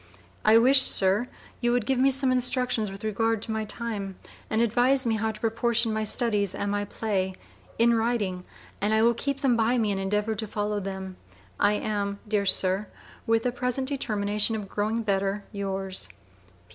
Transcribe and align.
I 0.43 0.57
wish, 0.57 0.81
Sir, 0.81 1.27
you 1.59 1.71
would 1.71 1.85
give 1.85 1.99
me 1.99 2.09
some 2.09 2.31
instructions 2.31 2.89
with 2.89 3.03
regard 3.03 3.39
to 3.43 3.51
my 3.51 3.65
time, 3.65 4.15
and 4.49 4.59
advise 4.59 5.05
me 5.05 5.17
how 5.17 5.29
to 5.31 5.39
proportion 5.39 5.93
my 5.93 6.03
Studies 6.05 6.55
and 6.55 6.71
my 6.71 6.85
Play, 6.85 7.35
in 7.77 7.93
writing, 7.93 8.43
and 8.81 8.95
I 8.95 9.03
will 9.03 9.13
keep 9.13 9.41
them 9.41 9.55
by 9.55 9.77
me 9.77 9.91
and 9.91 10.01
endeavor 10.01 10.33
to 10.33 10.47
follow 10.47 10.79
them. 10.79 11.17
I 11.59 11.73
am, 11.73 12.17
dear 12.27 12.47
Sir, 12.47 12.87
with 13.27 13.45
a 13.45 13.51
present 13.51 13.89
determination 13.89 14.55
of 14.55 14.67
growing 14.67 15.03
better. 15.03 15.43
Yours. 15.51 16.09